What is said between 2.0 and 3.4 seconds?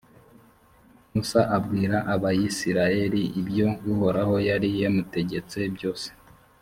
abayisraheli